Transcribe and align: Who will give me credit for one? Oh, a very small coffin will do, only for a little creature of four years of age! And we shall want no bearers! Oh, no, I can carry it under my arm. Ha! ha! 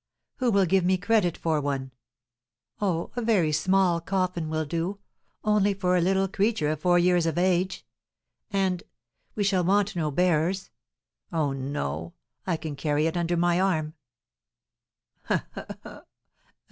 Who 0.37 0.49
will 0.49 0.65
give 0.65 0.83
me 0.83 0.97
credit 0.97 1.37
for 1.37 1.61
one? 1.61 1.91
Oh, 2.79 3.11
a 3.15 3.21
very 3.21 3.51
small 3.51 4.01
coffin 4.01 4.49
will 4.49 4.65
do, 4.65 4.97
only 5.43 5.75
for 5.75 5.95
a 5.95 6.01
little 6.01 6.27
creature 6.27 6.71
of 6.71 6.79
four 6.79 6.97
years 6.97 7.27
of 7.27 7.37
age! 7.37 7.85
And 8.49 8.81
we 9.35 9.43
shall 9.43 9.63
want 9.63 9.95
no 9.95 10.09
bearers! 10.09 10.71
Oh, 11.31 11.51
no, 11.53 12.13
I 12.47 12.57
can 12.57 12.75
carry 12.75 13.05
it 13.05 13.15
under 13.15 13.37
my 13.37 13.59
arm. 13.61 13.93
Ha! 15.25 15.45
ha! 15.53 16.05